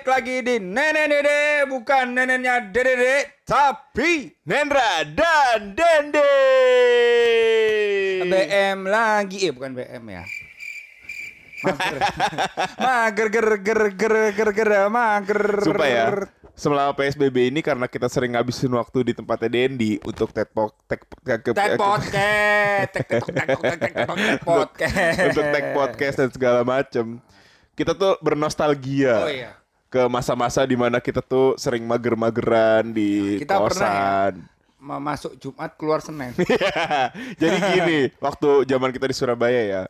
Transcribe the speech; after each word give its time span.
balik 0.00 0.16
lagi 0.16 0.40
di 0.40 0.56
Nenek 0.56 1.12
Dede 1.12 1.40
Bukan 1.68 2.16
neneknya 2.16 2.72
Dede 2.72 2.96
Dede 2.96 3.16
Tapi 3.44 4.32
Nendra 4.48 5.04
dan 5.12 5.76
Dende. 5.76 6.32
BM 8.24 8.88
lagi 8.88 9.44
Eh 9.44 9.52
bukan 9.52 9.76
BM 9.76 10.00
ya 10.08 10.24
Mager 11.60 12.00
Mager 12.80 13.28
ger 13.28 13.48
ger 13.60 13.80
ger 13.92 14.14
ger 14.32 14.50
ger 14.56 14.70
Mager 14.88 15.42
Sumpah 15.60 15.84
ya, 15.84 16.04
selama 16.56 16.96
PSBB 16.96 17.52
ini 17.52 17.60
karena 17.60 17.84
kita 17.84 18.08
sering 18.08 18.32
ngabisin 18.32 18.72
waktu 18.72 19.04
di 19.04 19.12
tempatnya 19.12 19.52
Dendi 19.52 20.00
untuk 20.00 20.32
TED 20.32 20.48
po- 20.48 20.72
tek 20.88 21.04
tek- 21.20 21.52
Tek 21.52 21.76
podcast 21.76 22.92
podcast 24.40 25.16
untuk 25.28 25.44
tag 25.52 25.66
podcast 25.72 26.16
dan 26.20 26.30
segala 26.32 26.60
macem. 26.64 27.16
Kita 27.72 27.96
tuh 27.96 28.20
bernostalgia. 28.20 29.16
Oh 29.24 29.32
iya 29.32 29.59
Ke 29.90 30.06
masa-masa 30.06 30.62
di 30.62 30.78
mana 30.78 30.96
kita 30.96 31.18
tuh 31.18 31.58
sering 31.58 31.82
mager-mageran 31.82 32.88
di 32.88 33.38
Kita 33.38 33.58
pernah 33.58 33.90
ya? 33.90 33.98
kosan. 33.98 34.32
Ma- 34.78 35.02
Masuk 35.02 35.36
Jumat 35.36 35.74
keluar 35.74 35.98
Senin 35.98 36.32
Jadi 37.42 37.56
gini, 37.68 37.98
waktu 38.16 38.64
zaman 38.64 38.88
kita 38.90 39.04
di 39.04 39.12
Surabaya 39.12 39.60
ya, 39.60 39.82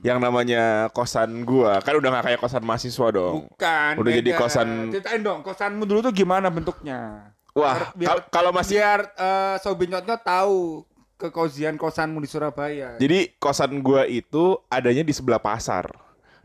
yang 0.00 0.16
namanya 0.16 0.86
kosan 0.90 1.42
gua 1.42 1.80
kan 1.80 1.96
udah 1.96 2.14
gak 2.14 2.24
kayak 2.26 2.40
kosan 2.40 2.62
mahasiswa 2.62 3.06
dong. 3.10 3.50
Bukan 3.50 3.92
Udah 3.96 4.12
jadi 4.12 4.30
beda. 4.30 4.38
kosan- 4.38 4.92
Ceritain 4.92 5.18
dong 5.18 5.40
Kosanmu 5.40 5.82
dulu 5.82 5.98
tuh 6.00 6.14
gimana 6.14 6.46
bentuknya 6.46 7.32
Wah, 7.50 7.90
biar- 7.92 8.28
kalau 8.28 8.52
masih 8.52 8.76
biar 8.76 9.08
uh, 9.16 9.56
Sobi 9.58 9.88
Nyot-Nyot 9.88 10.22
tahu 10.22 10.84
kekozian 11.16 11.74
kosanmu 11.74 12.20
di 12.20 12.28
Surabaya. 12.28 13.00
Jadi 13.00 13.32
kosan 13.40 13.80
gua 13.80 14.04
itu 14.04 14.60
adanya 14.68 15.00
di 15.00 15.10
sebelah 15.10 15.40
pasar 15.40 15.88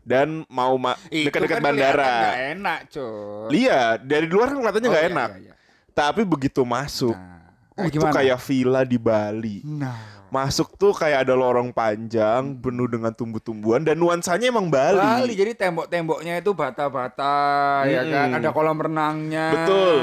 dan 0.02 0.42
mau 0.46 0.74
ma- 0.74 0.98
Itu 1.08 1.30
dekat-dekat 1.30 1.58
kan 1.58 1.64
bandara. 1.64 2.10
nggak 2.20 2.38
enak, 2.52 2.78
cuy. 2.90 3.48
Iya, 3.56 3.80
dari 3.96 4.26
luar 4.26 4.46
kan 4.48 4.56
kelihatannya 4.58 4.88
Oh, 4.88 4.92
nggak 4.92 5.04
iya, 5.04 5.12
enak. 5.14 5.30
iya, 5.32 5.42
iya. 5.42 5.54
Tapi 5.92 6.22
begitu 6.22 6.62
masuk, 6.62 7.14
Nah, 7.14 7.86
itu 7.86 7.96
gimana? 7.96 8.12
kayak 8.12 8.38
villa 8.40 8.82
di 8.82 8.98
Bali. 8.98 9.60
Nah, 9.62 9.98
Masuk 10.28 10.80
tuh 10.80 10.96
kayak 10.96 11.28
ada 11.28 11.36
lorong 11.36 11.76
panjang 11.76 12.56
penuh 12.56 12.88
dengan 12.88 13.12
tumbuh-tumbuhan 13.12 13.84
dan 13.84 13.92
nuansanya 13.94 14.48
emang 14.48 14.64
Bali. 14.66 14.96
Bali 14.96 15.36
jadi 15.36 15.52
tembok-temboknya 15.52 16.40
itu 16.40 16.56
bata-bata 16.56 17.36
ya 17.84 18.00
Mm-mm. 18.00 18.08
kan, 18.10 18.28
ada 18.40 18.48
kolam 18.48 18.80
renangnya. 18.80 19.52
Betul. 19.52 20.00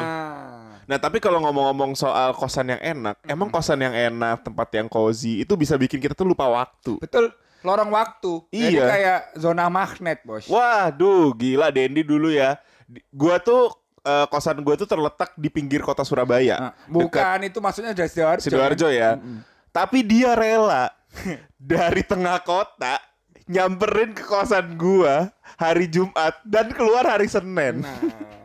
Nah, 0.86 0.98
tapi 0.98 1.18
kalau 1.18 1.38
ngomong-ngomong 1.40 1.94
soal 1.94 2.34
kosan 2.34 2.70
yang 2.70 2.78
enak, 2.78 3.18
emang 3.24 3.50
kosan 3.50 3.78
yang 3.80 3.94
enak, 3.94 4.42
tempat 4.42 4.70
yang 4.72 4.86
cozy 4.86 5.42
itu 5.42 5.54
bisa 5.54 5.74
bikin 5.74 5.98
kita 5.98 6.14
tuh 6.14 6.26
lupa 6.26 6.46
waktu. 6.46 6.98
Betul, 6.98 7.34
lorong 7.62 7.92
waktu. 7.92 8.34
Jadi 8.50 8.76
Iya. 8.76 8.86
kayak 8.88 9.20
zona 9.36 9.66
magnet, 9.68 10.20
Bos. 10.24 10.48
Waduh, 10.48 11.36
gila 11.36 11.70
Dendi 11.70 12.02
dulu 12.02 12.32
ya. 12.32 12.56
Gua 13.12 13.38
tuh 13.38 13.70
eh, 14.00 14.26
kosan 14.32 14.64
gua 14.64 14.80
tuh 14.80 14.88
terletak 14.88 15.36
di 15.36 15.52
pinggir 15.52 15.84
kota 15.84 16.08
Surabaya. 16.08 16.56
Nah, 16.56 16.72
Dekat 16.72 16.88
bukan 16.88 17.38
itu 17.44 17.60
maksudnya 17.60 17.92
dari 17.92 18.08
Sidoarjo. 18.08 18.44
Sidoarjo 18.48 18.88
ya. 18.90 19.20
Tapi 19.70 20.02
dia 20.02 20.34
rela 20.34 20.88
dari 21.60 22.02
tengah 22.02 22.40
kota 22.42 22.98
nyamperin 23.46 24.16
ke 24.16 24.24
kosan 24.24 24.78
gua 24.78 25.30
hari 25.58 25.90
Jumat 25.90 26.38
dan 26.48 26.72
keluar 26.72 27.04
hari 27.04 27.28
Senin. 27.28 27.84
Nah, 27.84 28.00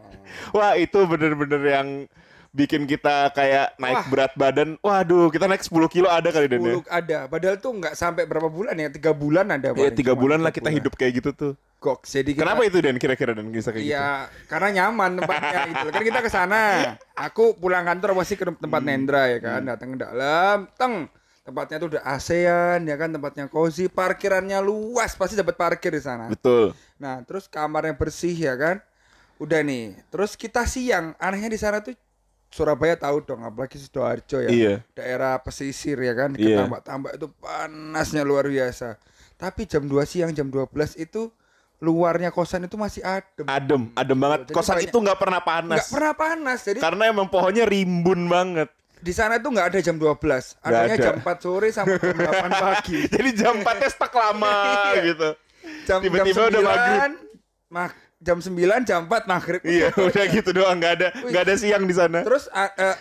Wah, 0.57 0.75
itu 0.75 0.99
bener-bener 1.07 1.63
yang 1.63 1.89
bikin 2.55 2.87
kita 2.87 3.35
kayak 3.35 3.75
naik 3.77 3.99
Wah. 3.99 4.07
berat 4.07 4.33
badan. 4.35 4.79
Waduh, 4.79 5.27
kita 5.29 5.45
naik 5.45 5.61
10 5.61 5.91
kilo 5.91 6.07
ada 6.07 6.31
kali 6.31 6.47
Dan 6.47 6.63
ya. 6.63 6.79
10 6.79 6.87
ada. 6.87 7.19
Padahal 7.27 7.57
tuh 7.59 7.73
nggak 7.75 7.95
sampai 7.95 8.25
berapa 8.25 8.47
bulan 8.47 8.79
ya? 8.79 8.89
Tiga 8.89 9.11
bulan 9.11 9.51
ada. 9.51 9.75
Ya, 9.75 9.91
paling, 9.91 9.99
tiga 9.99 10.15
bulan 10.15 10.39
lah 10.39 10.55
kita 10.55 10.71
bulan. 10.71 10.79
hidup 10.79 10.95
kayak 10.95 11.13
gitu 11.19 11.31
tuh. 11.35 11.53
Kok 11.77 12.07
jadi 12.07 12.31
kita- 12.33 12.41
Kenapa 12.41 12.63
itu 12.63 12.79
Dan 12.81 12.97
kira-kira 12.97 13.35
Dan 13.35 13.51
bisa 13.51 13.69
kayak 13.69 13.83
gitu? 13.83 13.93
Iya, 13.93 14.09
karena 14.47 14.69
nyaman 14.73 15.11
tempatnya 15.19 15.59
gitu. 15.75 15.87
Kan 15.91 16.03
kita 16.03 16.21
ke 16.23 16.31
sana. 16.31 16.63
Aku 17.13 17.59
pulang 17.59 17.83
kantor 17.83 18.15
pasti 18.15 18.39
ke 18.39 18.47
tempat 18.47 18.81
Hmm. 18.81 18.89
Nendra 18.89 19.29
ya 19.29 19.39
kan, 19.39 19.61
datang 19.67 19.93
ke 19.93 19.99
dalam, 20.01 20.71
teng. 20.79 21.11
Tempatnya 21.45 21.77
tuh 21.77 21.89
udah 21.93 22.03
ASEAN 22.09 22.89
ya 22.89 22.97
kan, 22.97 23.13
tempatnya 23.13 23.45
cozy, 23.47 23.93
parkirannya 23.93 24.57
luas, 24.59 25.13
pasti 25.13 25.37
dapat 25.37 25.53
parkir 25.55 25.93
di 25.93 26.01
sana. 26.01 26.33
Betul. 26.33 26.73
Nah, 26.97 27.21
terus 27.21 27.45
kamarnya 27.47 27.93
bersih 27.93 28.33
ya 28.33 28.57
kan. 28.57 28.81
Udah 29.37 29.61
nih. 29.61 29.93
Terus 30.09 30.39
kita 30.39 30.65
siang, 30.65 31.13
anehnya 31.19 31.53
di 31.53 31.59
sana 31.59 31.85
tuh 31.85 31.93
Surabaya 32.55 32.95
tahu 32.95 33.19
dong, 33.21 33.43
apalagi 33.43 33.75
Sidoarjo 33.77 34.39
ya. 34.39 34.49
Iya. 34.49 34.75
Daerah 34.95 35.35
pesisir 35.39 35.99
ya 35.99 36.15
kan, 36.15 36.31
Iya. 36.33 36.63
tambak-tambak 36.63 37.19
itu 37.19 37.27
panasnya 37.35 38.23
luar 38.23 38.47
biasa. 38.47 38.95
Tapi 39.35 39.67
jam 39.67 39.83
2 39.83 39.99
siang, 40.05 40.31
jam 40.31 40.47
12 40.47 40.71
itu 40.95 41.35
luarnya 41.81 42.31
kosan 42.31 42.63
itu 42.63 42.79
masih 42.79 43.03
adem. 43.03 43.43
Adem, 43.45 43.83
adem 43.93 44.15
banget. 44.17 44.41
Jadi 44.47 44.55
Kosan 44.55 44.79
banyak- 44.79 44.87
itu 44.87 44.97
nggak 44.97 45.19
pernah 45.19 45.41
panas. 45.43 45.77
Nggak 45.77 45.91
pernah 45.91 46.15
panas. 46.15 46.59
Jadi 46.63 46.79
Karena 46.79 47.03
emang 47.07 47.27
pohonnya 47.27 47.65
rimbun 47.65 48.25
banget. 48.27 48.71
di 48.97 49.13
sana 49.13 49.37
tuh 49.37 49.51
nggak 49.51 49.69
ada 49.69 49.79
jam 49.83 49.99
12. 49.99 50.57
Nggak 50.57 50.71
Adanya 50.71 50.95
ada. 50.95 51.05
jam 51.05 51.15
4 51.21 51.37
sore 51.37 51.69
sampai 51.69 51.99
jam 51.99 52.17
8 52.17 52.51
pagi. 52.65 52.99
Jadi 53.05 53.29
jam 53.35 53.55
4 53.59 53.91
stuck 53.91 54.15
lama 54.15 54.55
Iya. 54.95 55.03
gitu. 55.05 55.29
Jam 55.85 55.99
Tiba-tiba 56.01 56.41
jam 56.41 56.49
udah 56.49 56.63
9, 56.63 56.71
maghrib. 56.71 57.03
mag- 57.69 58.04
jam 58.25 58.41
9, 58.41 58.57
jam 58.83 59.05
4 59.05 59.29
maghrib. 59.29 59.61
Iya, 59.63 59.93
udah 59.95 60.25
gitu 60.27 60.51
doang, 60.51 60.75
nggak 60.75 60.93
ada 60.97 61.09
nggak 61.23 61.43
ada 61.45 61.55
siang 61.55 61.85
di 61.85 61.93
sana. 61.93 62.25
Terus 62.25 62.49
eh, 62.49 62.73
eh, 62.81 62.97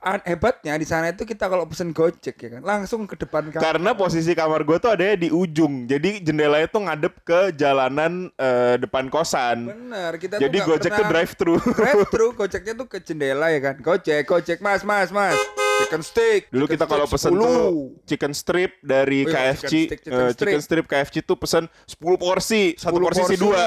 an- 0.00 0.22
hebatnya 0.22 0.78
di 0.78 0.86
sana 0.86 1.10
itu 1.10 1.24
kita 1.24 1.44
kalau 1.44 1.66
pesen 1.66 1.90
Gojek 1.90 2.36
ya 2.36 2.48
kan, 2.48 2.62
langsung 2.62 3.04
ke 3.04 3.18
depan 3.18 3.50
kamar. 3.50 3.58
Karena 3.60 3.90
posisi 3.92 4.30
kamar 4.32 4.62
gue 4.62 4.78
tuh 4.78 4.88
adanya 4.88 5.18
di 5.18 5.28
ujung, 5.28 5.84
jadi 5.84 6.22
jendelanya 6.22 6.70
tuh 6.70 6.86
ngadep 6.86 7.14
ke 7.22 7.50
jalanan 7.52 8.30
eh, 8.32 8.78
depan 8.78 9.10
kosan. 9.10 9.66
Bener, 9.66 10.14
kita 10.16 10.38
Jadi 10.38 10.56
tuh 10.56 10.66
Gojek 10.68 10.86
tuh 10.86 10.96
pernah- 10.96 11.10
drive 11.10 11.32
thru. 11.34 11.54
drive 11.58 12.04
thru, 12.08 12.26
Gojeknya 12.32 12.74
tuh 12.76 12.86
ke 12.86 12.98
jendela 12.98 13.50
ya 13.50 13.60
kan. 13.60 13.76
Gojek, 13.76 14.22
Gojek, 14.22 14.62
Mas, 14.62 14.86
Mas, 14.86 15.10
Mas. 15.10 15.34
Chicken 15.78 16.02
stick. 16.02 16.40
Dulu 16.48 16.64
chicken 16.64 16.74
kita 16.74 16.84
kalau 16.86 17.06
pesen 17.06 17.30
10. 17.30 17.38
tuh 17.38 17.60
chicken 18.04 18.32
strip 18.32 18.70
dari 18.80 19.22
Oh 19.22 19.28
iya, 19.28 19.52
KFC, 19.52 19.62
chicken 19.62 19.86
stick, 19.86 20.00
chicken 20.00 20.12
eh, 20.14 20.30
strip. 20.30 20.38
chicken 20.48 20.62
strip 20.62 20.84
KFC 20.86 21.14
tuh 21.20 21.36
pesen 21.36 21.64
10 21.84 21.96
porsi, 22.16 22.62
satu 22.74 22.96
10 22.96 23.02
porsi 23.02 23.20
porsi. 23.22 23.36
dua. 23.36 23.62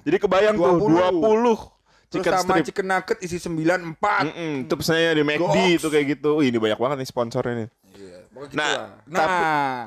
Jadi 0.00 0.16
kebayang 0.18 0.54
tuh 0.54 0.74
20. 0.78 1.20
20 1.20 1.20
Terus 1.20 1.60
chicken 2.10 2.32
sama 2.34 2.42
strip. 2.50 2.64
chicken 2.66 2.86
nugget 2.86 3.18
isi 3.20 3.38
9 3.38 3.54
4. 3.94 4.26
Mm-mm, 4.26 4.54
itu 4.64 4.74
pesannya 4.74 5.10
di 5.12 5.22
McD 5.22 5.56
itu 5.76 5.86
kayak 5.86 6.06
gitu. 6.10 6.30
Wih, 6.36 6.48
ini 6.48 6.58
banyak 6.58 6.76
banget 6.76 6.96
nih 6.98 7.08
sponsornya 7.08 7.54
nih. 7.56 7.68
Pokoknya 8.30 8.54
Nah, 8.56 8.70
gitu 8.70 8.78
lah. 8.78 8.90
nah, 9.06 9.78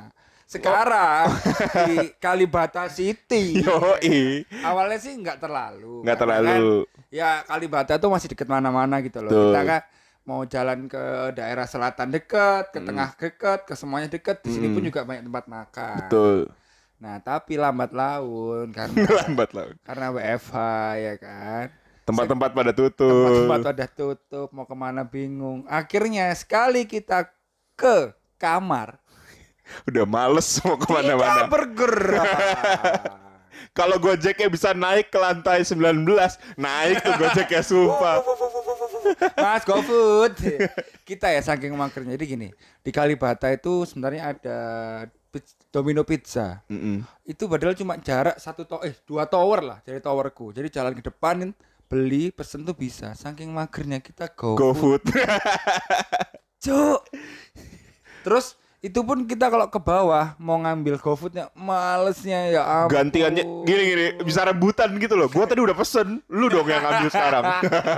sekarang 0.45 1.25
di 1.87 1.95
Kalibata 2.15 2.85
City. 2.87 3.59
Yoi. 3.59 4.47
Awalnya 4.61 4.99
sih 4.99 5.13
nggak 5.13 5.37
terlalu. 5.37 5.99
Nggak 6.01 6.17
terlalu. 6.17 6.47
kan, 6.47 6.61
ya 7.09 7.29
Kalibata 7.41 7.93
tuh 7.97 8.07
masih 8.07 8.29
deket 8.29 8.45
mana-mana 8.45 8.99
gitu 8.99 9.19
loh. 9.19 9.27
Betul. 9.27 9.47
Kita 9.49 9.61
kan 9.63 9.81
mau 10.23 10.43
jalan 10.43 10.87
ke 10.87 11.03
daerah 11.33 11.63
selatan 11.63 12.09
dekat, 12.09 12.71
ke 12.71 12.79
tengah 12.79 13.11
dekat, 13.13 13.59
ke 13.63 13.73
semuanya 13.73 14.07
dekat. 14.07 14.39
Di 14.39 14.49
sini 14.51 14.67
Hmm. 14.67 14.75
pun 14.75 14.83
juga 14.83 15.01
banyak 15.03 15.23
tempat 15.23 15.45
makan. 15.45 15.95
Betul. 15.99 16.37
Nah, 16.97 17.19
tapi 17.19 17.53
lambat 17.55 17.91
laun 17.91 18.71
karena 18.77 18.95
Lambat 18.95 19.49
lah. 19.51 19.65
karena 19.83 20.05
WFH 20.09 20.55
ya 20.97 21.13
kan. 21.17 21.65
Tempat-tempat 22.03 22.49
pada 22.51 22.71
tutup. 22.71 23.07
Tempat-tempat 23.07 23.59
udah 23.69 23.89
tutup, 23.89 24.47
mau 24.51 24.63
ke 24.63 24.73
mana 24.73 25.03
bingung. 25.03 25.63
Akhirnya 25.65 26.31
sekali 26.33 26.83
kita 26.83 27.31
ke 27.75 28.11
kamar, 28.35 28.99
Udah 29.87 30.03
males 30.03 30.47
mau 30.61 30.75
kita 30.75 30.83
ke 30.83 30.89
mana-mana. 30.93 31.47
bergerak. 31.47 32.27
Kalau 33.73 33.97
Gojeknya 33.97 34.47
bisa 34.47 34.69
naik 34.69 35.09
ke 35.09 35.17
lantai 35.17 35.63
19, 35.63 36.05
naik 36.55 37.01
tuh 37.01 37.13
Gojeknya 37.15 37.61
sumpah. 37.63 38.21
Mas 39.37 39.63
GoFood. 39.63 40.33
Kita 41.07 41.29
ya 41.29 41.41
saking 41.41 41.73
magernya. 41.73 42.15
Jadi 42.15 42.25
gini, 42.25 42.49
di 42.81 42.91
Kalibata 42.91 43.49
itu 43.51 43.85
sebenarnya 43.85 44.35
ada 44.35 44.59
Domino 45.73 46.05
Pizza. 46.05 46.61
Mm-mm. 46.69 47.01
Itu 47.25 47.49
padahal 47.49 47.73
cuma 47.73 47.97
jarak 47.97 48.37
satu 48.37 48.69
to 48.69 48.77
eh 48.85 48.93
dua 49.07 49.25
tower 49.25 49.65
lah 49.65 49.79
dari 49.81 49.97
towerku. 49.97 50.53
Jadi 50.53 50.69
jalan 50.69 50.93
ke 50.93 51.01
depan 51.01 51.49
beli 51.89 52.29
pesen 52.29 52.61
tuh 52.65 52.77
bisa. 52.77 53.13
Saking 53.17 53.49
magernya 53.49 53.97
kita 54.01 54.29
GoFood. 54.33 54.57
GoFood. 54.61 55.01
Cuk. 56.63 57.01
Terus 58.23 58.55
itu 58.83 58.99
pun 58.99 59.23
kita 59.23 59.47
kalau 59.47 59.71
ke 59.71 59.79
bawah 59.79 60.35
mau 60.35 60.59
ngambil 60.59 60.99
GoFoodnya 60.99 61.47
malesnya 61.55 62.51
ya 62.51 62.61
ampun. 62.67 62.99
Gantiannya 62.99 63.43
gini-gini 63.63 64.05
bisa 64.27 64.43
rebutan 64.43 64.91
gitu 64.99 65.15
loh. 65.15 65.31
Gua 65.31 65.47
tadi 65.47 65.63
udah 65.63 65.71
pesen, 65.71 66.19
lu 66.27 66.51
dong 66.51 66.67
yang 66.67 66.83
ngambil 66.83 67.07
sekarang. 67.07 67.43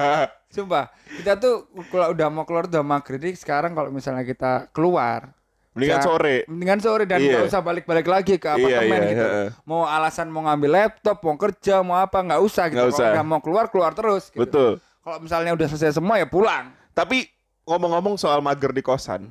Sumpah, 0.56 0.88
kita 1.20 1.36
tuh 1.36 1.68
kalau 1.92 2.16
udah 2.16 2.28
mau 2.32 2.48
keluar 2.48 2.64
udah 2.72 2.80
maghrib. 2.80 3.36
Sekarang 3.36 3.76
kalau 3.76 3.92
misalnya 3.92 4.24
kita 4.24 4.72
keluar 4.72 5.36
Mendingan 5.76 6.00
sore. 6.00 6.36
Mendingan 6.48 6.80
sore 6.80 7.04
dan 7.04 7.20
Iya. 7.20 7.36
nggak 7.36 7.52
usah 7.52 7.60
balik-balik 7.60 8.08
lagi 8.08 8.40
ke 8.40 8.48
apartemen 8.48 8.96
iya, 9.04 9.12
gitu. 9.12 9.26
heeh. 9.28 9.48
Mau 9.68 9.84
alasan 9.84 10.32
mau 10.32 10.48
ngambil 10.48 10.72
laptop, 10.72 11.20
mau 11.20 11.36
kerja, 11.36 11.84
mau 11.84 12.00
apa 12.00 12.24
nggak 12.24 12.40
usah 12.40 12.72
gitu. 12.72 12.80
Nggak 12.80 12.88
Kalau 12.96 13.04
usah. 13.04 13.12
udah 13.12 13.24
mau 13.28 13.40
keluar 13.44 13.66
keluar 13.68 13.92
terus. 13.92 14.32
Gitu. 14.32 14.40
Betul. 14.48 14.80
Kalau 15.04 15.20
misalnya 15.20 15.52
udah 15.52 15.68
selesai 15.68 16.00
semua 16.00 16.16
ya 16.16 16.32
pulang. 16.32 16.72
Tapi 16.96 17.28
ngomong-ngomong 17.68 18.16
soal 18.16 18.40
mager 18.40 18.72
di 18.72 18.80
kosan. 18.80 19.28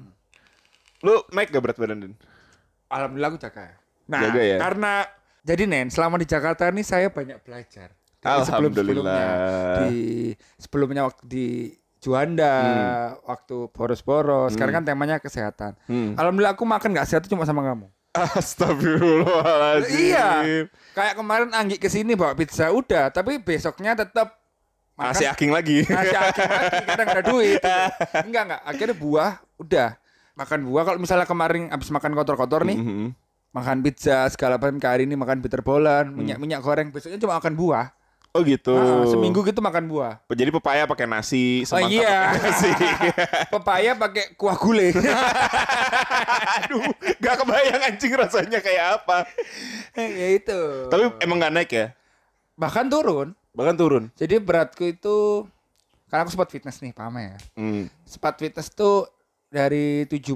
Lu 1.00 1.24
naik 1.32 1.48
gak 1.48 1.64
berat 1.64 1.76
badan, 1.80 1.98
Din? 2.04 2.14
Alhamdulillah 2.92 3.32
aku 3.32 3.40
jaga. 3.40 3.80
Nah, 4.04 4.20
Jaga 4.28 4.42
ya? 4.44 4.56
karena 4.60 4.92
jadi 5.40 5.62
Nen, 5.64 5.88
selama 5.88 6.20
di 6.20 6.28
Jakarta 6.28 6.68
ini 6.68 6.84
saya 6.84 7.08
banyak 7.08 7.40
belajar 7.40 7.88
Dari 8.24 8.42
sebelum-sebelumnya. 8.42 9.12
Alhamdulillah. 9.12 9.78
Di 9.84 10.00
sebelumnya 10.56 11.02
waktu 11.04 11.22
di 11.22 11.46
Juanda, 11.98 12.56
waktu 13.22 13.56
boros-boros. 13.70 14.52
Sekarang 14.52 14.74
kan 14.74 14.84
temanya 14.84 15.16
kesehatan. 15.16 15.76
Hmm. 15.84 16.12
Alhamdulillah 16.14 16.52
aku 16.52 16.64
makan 16.64 16.90
nggak 16.90 17.06
sehat 17.06 17.22
itu 17.22 17.32
cuma 17.32 17.44
sama 17.44 17.60
kamu. 17.62 17.88
Astagfirullahaladzim. 18.14 19.98
Iya. 20.06 20.28
Kayak 20.92 21.14
kemarin 21.16 21.50
Anggi 21.50 21.76
ke 21.76 21.88
sini 21.88 22.14
bawa 22.14 22.32
pizza 22.32 22.68
udah, 22.68 23.08
tapi 23.08 23.38
besoknya 23.38 23.94
tetap 23.94 24.40
Masih 24.94 25.26
aking 25.26 25.50
lagi. 25.50 25.82
nasi 25.82 26.14
aking 26.14 26.46
lagi 26.46 26.78
kadang 26.86 27.08
ada 27.10 27.22
duit 27.24 27.58
enggak 28.30 28.42
enggak 28.46 28.60
akhirnya 28.62 28.94
buah 28.94 29.32
udah 29.58 29.88
makan 30.38 30.60
buah 30.62 30.82
kalau 30.86 30.98
misalnya 31.02 31.26
kemarin 31.26 31.66
abis 31.66 31.90
makan 31.90 32.14
kotor-kotor 32.14 32.62
nih 32.62 32.78
Mhm. 32.78 33.06
makan 33.50 33.82
pizza 33.82 34.30
segala 34.30 34.54
macam 34.54 34.78
hari 34.78 35.02
ini 35.02 35.18
makan 35.18 35.42
bitter 35.42 35.66
bolan 35.66 36.14
Hmm. 36.14 36.14
minyak 36.14 36.38
minyak 36.38 36.60
goreng 36.62 36.94
besoknya 36.94 37.18
cuma 37.18 37.42
makan 37.42 37.58
buah 37.58 37.90
Oh 38.34 38.42
gitu. 38.42 38.74
Ah, 38.74 39.06
seminggu 39.06 39.40
gitu 39.40 39.58
makan 39.58 39.86
buah 39.86 40.18
Jadi 40.26 40.50
pepaya 40.50 40.84
pakai 40.84 41.06
nasi, 41.06 41.62
oh 41.64 41.78
iya 41.80 42.34
pakai 42.34 42.42
nasi. 42.44 42.70
pepaya 43.48 43.90
pakai 43.94 44.34
kuah 44.34 44.56
gulai 44.56 44.90
Aduh, 46.56 46.82
gak 47.16 47.34
kebayang 47.38 47.82
anjing 47.84 48.12
rasanya 48.12 48.58
kayak 48.58 48.98
apa. 48.98 49.22
ya 49.94 50.28
itu 50.32 50.60
Tapi 50.88 51.14
emang 51.20 51.38
gak 51.38 51.54
naik 51.54 51.70
ya? 51.70 51.86
bahkan 52.54 52.86
turun 52.86 53.34
Bahkan 53.50 53.74
turun. 53.76 54.04
jadi 54.12 54.38
beratku 54.38 54.84
itu 54.84 55.46
karena 56.06 56.22
aku 56.22 56.30
sempat 56.32 56.48
fitness 56.48 56.78
nih 56.78 56.90
pamer 56.90 57.38
Hmm. 57.52 57.86
sempat 58.02 58.34
fitness 58.34 58.66
tuh 58.68 59.06
dari 59.48 60.06
71 60.06 60.34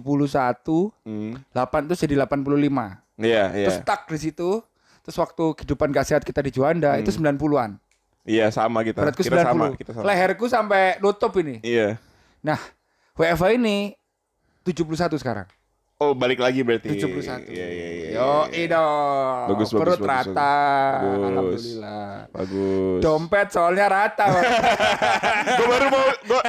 Hmm. 1.02 1.34
8 1.48 1.50
tuh 1.84 1.96
jadi 1.96 2.14
85 2.16 3.02
Iya, 3.16 3.44
iya. 3.52 3.66
terus 3.66 3.78
stuck 3.80 4.06
di 4.06 4.18
situ 4.20 4.62
terus 5.00 5.14
waktu 5.16 5.44
kehidupan 5.56 5.88
gak 5.88 6.06
sehat 6.06 6.22
kita 6.22 6.38
di 6.40 6.50
Juanda 6.52 6.94
itu 6.96 7.10
90-an 7.12 7.78
Iya, 8.28 8.52
sama 8.52 8.84
kita. 8.84 9.00
beratku 9.00 9.24
kita 9.24 9.40
90 9.40 9.48
sama, 9.48 9.66
kita 9.72 9.90
sama. 9.96 10.04
leherku 10.04 10.44
sampai 10.46 11.00
nutup 11.00 11.32
ini 11.40 11.64
Iya. 11.64 11.96
nah 12.38 12.60
WFA 13.16 13.56
ini 13.56 13.96
71 14.62 15.16
sekarang 15.16 15.48
Oh, 15.98 16.14
balik 16.14 16.38
lagi 16.38 16.62
berarti. 16.62 16.94
71 16.94 17.50
Iya, 17.50 17.66
iya, 17.66 17.88
iya. 17.90 18.08
yo 18.14 18.30
idol 18.54 19.50
Bagus, 19.50 19.68
bagus, 19.68 19.70
perut 19.74 19.98
bagus, 19.98 20.06
rata 20.06 20.54
bagus. 21.02 21.26
alhamdulillah 21.26 22.06
Bagus. 22.30 23.00
dompet 23.02 23.46
soalnya 23.50 23.86
rata 23.90 24.24
gue 25.58 25.66
baru 25.66 25.86
mau 25.90 26.06
gue 26.22 26.40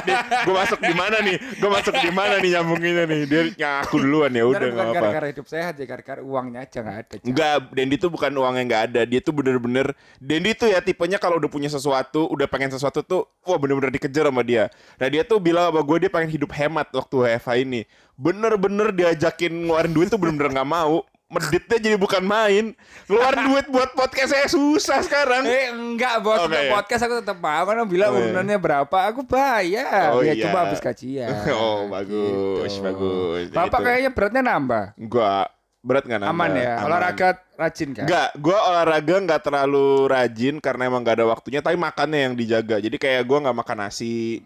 gue 0.45 0.53
masuk 0.53 0.79
di 0.79 0.93
mana 0.93 1.17
nih? 1.19 1.37
Gue 1.57 1.65
masuk 1.67 1.95
di 1.97 2.11
mana 2.13 2.33
nih 2.37 2.49
nyambunginnya 2.53 3.03
nih? 3.05 3.21
Dia 3.25 3.41
ngaku 3.49 3.95
duluan 3.97 4.31
ya 4.31 4.43
udah 4.45 4.67
bukan 4.69 4.87
gara-gara 4.93 5.27
hidup 5.33 5.47
sehat 5.49 5.73
ya 5.75 5.85
gara-gara 5.89 6.21
uangnya 6.21 6.59
aja 6.63 6.77
nggak 6.79 6.97
ada. 7.01 7.15
Enggak, 7.25 7.53
Dendi 7.73 7.95
tuh 7.97 8.09
bukan 8.13 8.31
uang 8.31 8.53
yang 8.53 8.67
nggak 8.69 8.83
ada. 8.93 9.01
Dia 9.03 9.19
tuh 9.19 9.33
bener-bener 9.33 9.97
Dendi 10.21 10.53
tuh 10.53 10.69
ya 10.69 10.77
tipenya 10.77 11.17
kalau 11.17 11.41
udah 11.41 11.49
punya 11.49 11.67
sesuatu, 11.67 12.29
udah 12.29 12.45
pengen 12.45 12.69
sesuatu 12.69 13.01
tuh, 13.01 13.25
wah 13.41 13.57
bener-bener 13.57 13.89
dikejar 13.89 14.29
sama 14.29 14.45
dia. 14.45 14.69
Nah 15.01 15.09
dia 15.09 15.25
tuh 15.25 15.41
bilang 15.41 15.73
sama 15.73 15.81
gue 15.81 16.05
dia 16.05 16.11
pengen 16.13 16.29
hidup 16.29 16.53
hemat 16.53 16.85
waktu 16.93 17.15
WFH 17.17 17.49
ini. 17.65 17.81
Bener-bener 18.19 18.91
diajakin 18.91 19.63
ngeluarin 19.63 19.95
duit 19.95 20.11
tuh 20.11 20.19
bener-bener 20.19 20.51
nggak 20.53 20.67
mau. 20.67 21.07
Meditnya 21.29 21.77
jadi 21.77 21.93
bukan 21.93 22.19
main. 22.19 22.73
Ngeluarin 23.05 23.43
duit 23.47 23.65
buat 23.69 23.93
podcast 23.93 24.33
saya 24.33 24.49
susah 24.49 24.99
sekarang. 24.99 25.45
Eh 25.45 25.69
enggak 25.69 26.19
bos, 26.19 26.41
untuk 26.41 26.57
ya. 26.57 26.73
podcast 26.73 27.05
aku 27.05 27.21
tetap 27.21 27.37
mau 27.37 27.61
Karena 27.63 27.85
bilang 27.85 28.11
Oh, 28.11 28.17
urunannya 28.17 28.57
berapa, 28.57 28.97
aku 29.05 29.21
bayar 29.23 30.09
Oh, 30.11 30.19
Ya 30.19 30.33
iya. 30.33 30.43
coba 30.43 30.65
habis 30.65 30.81
kajian 30.81 31.29
Oh, 31.53 31.85
bagus, 31.85 32.73
bagus. 32.75 33.45
Bapak 33.49 33.77
Gitu. 33.77 33.85
kayaknya 33.85 34.11
beratnya 34.11 34.41
nambah 34.43 34.85
Enggak, 34.97 35.47
berat 35.79 36.03
nggak 36.03 36.19
nambah? 36.19 36.35
Aman 36.35 36.51
ya, 36.53 36.73
Aman. 36.75 36.85
olahraga 36.85 37.27
rajin 37.55 37.89
kan? 37.91 38.03
Enggak, 38.03 38.29
gue 38.35 38.57
olahraga 38.57 39.15
nggak 39.21 39.41
terlalu 39.41 39.87
rajin 40.05 40.55
karena 40.57 40.81
emang 40.85 41.01
gak 41.01 41.17
ada 41.17 41.27
waktunya. 41.27 41.59
Tapi 41.59 41.75
makannya 41.75 42.19
yang 42.21 42.33
dijaga. 42.33 42.77
Jadi 42.77 42.95
kayak 42.95 43.23
gue 43.23 43.37
nggak 43.39 43.57
makan 43.57 43.77
nasi, 43.79 44.43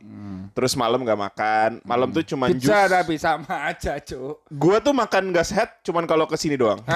terus 0.52 0.74
malam 0.74 1.02
nggak 1.02 1.18
makan. 1.20 1.70
Malam 1.82 2.10
tuh 2.10 2.22
cuman 2.24 2.50
Hmm. 2.50 2.58
Pizza 2.58 2.80
jus. 2.80 2.92
tapi 2.92 3.14
sama 3.18 3.56
aja 3.66 3.98
cuk 3.98 4.46
Gue 4.48 4.78
tuh 4.78 4.94
makan 4.94 5.24
gak 5.30 5.48
sehat 5.48 5.70
cuman 5.82 6.06
kalau 6.06 6.26
ke 6.26 6.36
sini 6.36 6.54
doang. 6.54 6.78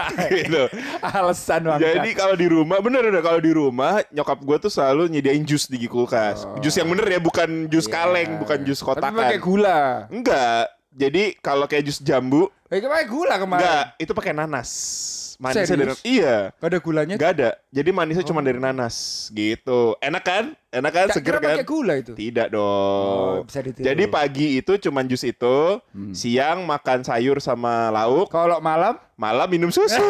gitu. 0.42 0.62
Alasan 1.00 1.60
banget 1.64 1.96
Jadi 1.96 2.10
kalau 2.12 2.34
di 2.36 2.46
rumah 2.50 2.78
bener 2.84 3.08
udah 3.08 3.22
kalau 3.24 3.40
di 3.40 3.52
rumah 3.52 4.04
nyokap 4.12 4.38
gue 4.42 4.56
tuh 4.68 4.72
selalu 4.72 5.08
nyediain 5.08 5.42
jus 5.46 5.66
di 5.66 5.84
kulkas. 5.88 6.44
Jus 6.60 6.74
yang 6.76 6.88
bener 6.90 7.06
ya 7.08 7.20
bukan 7.22 7.66
jus 7.72 7.88
kaleng, 7.88 8.36
bukan 8.36 8.60
jus 8.66 8.80
Oh. 8.82 8.92
Iya. 8.92 8.98
Tapi 8.98 9.04
kotakan. 9.14 9.20
pakai 9.22 9.38
gula 9.38 9.80
Enggak. 10.10 10.64
Jadi 10.92 11.22
kalau 11.40 11.64
kayak 11.64 11.88
jus 11.88 11.98
jambu, 12.04 12.52
Eh 12.68 12.80
pakai 12.84 13.08
gula 13.08 13.40
kemarin 13.40 13.64
enggak, 13.64 13.84
itu 13.96 14.12
pakai 14.12 14.32
nanas. 14.36 14.70
Manisnya 15.42 15.74
dari 15.74 15.90
Serius? 15.90 16.00
iya. 16.06 16.36
Gak 16.54 16.68
ada 16.70 16.78
gulanya 16.78 17.14
Enggak 17.18 17.32
ada. 17.34 17.50
Jadi 17.68 17.90
manisnya 17.90 18.22
cuma 18.22 18.38
dari 18.40 18.56
nanas 18.56 18.94
gitu. 19.28 19.98
Enak 19.98 20.22
kan? 20.22 20.44
Enak 20.70 20.92
kan? 20.92 21.06
Gak 21.08 21.16
Seger 21.18 21.36
kan? 21.36 21.58
pakai 21.58 21.66
gula 21.66 21.94
itu 21.98 22.12
Tidak 22.14 22.46
Oh, 22.48 22.54
dong. 22.54 23.50
bisa 23.50 23.58
ditiru. 23.60 23.82
Jadi 23.82 24.04
pagi 24.06 24.46
itu 24.56 24.72
cuma 24.80 25.02
jus 25.02 25.22
itu, 25.22 25.82
Hmm. 25.90 26.14
siang 26.14 26.62
makan 26.62 27.02
sayur 27.02 27.36
sama 27.38 27.90
lauk, 27.90 28.30
Kalau 28.30 28.62
malam 28.62 28.94
malam 29.14 29.50
minum 29.50 29.68
susu. 29.68 29.98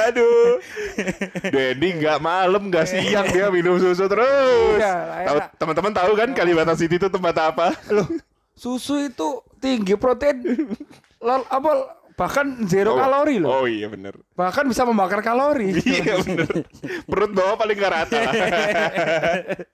Aduh, 0.00 0.58
Dedi 1.44 1.88
nggak 1.94 2.18
malam 2.18 2.66
nggak 2.66 2.86
siang 2.90 3.26
dia 3.28 3.46
minum 3.48 3.78
susu 3.78 4.04
terus. 4.04 4.76
Iya, 4.76 5.22
Tahu 5.24 5.38
teman-teman 5.56 5.92
tahu 5.94 6.12
kan 6.12 6.28
Kalibata 6.32 6.74
City 6.74 6.98
itu 6.98 7.06
tempat 7.06 7.34
apa? 7.44 7.70
Loh 7.88 8.06
susu 8.52 8.98
itu 9.00 9.28
tinggi 9.56 9.94
protein 9.94 10.42
Lol, 11.18 11.42
apa 11.50 11.70
bahkan 12.14 12.66
zero 12.66 12.94
Oh, 12.94 12.98
kalori 12.98 13.38
loh 13.42 13.62
Oh 13.62 13.66
iya 13.66 13.90
bener. 13.90 14.14
Bahkan 14.38 14.62
bisa 14.70 14.86
membakar 14.86 15.18
kalori 15.18 15.74
iya 15.82 16.14
bener. 16.22 16.62
Perut 17.10 17.34
bawah 17.34 17.58
paling 17.58 17.74
nggak 17.74 17.92
rata. 17.92 18.20